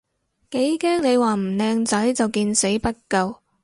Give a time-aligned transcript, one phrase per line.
[0.49, 3.35] 幾驚你話唔靚仔就見死不救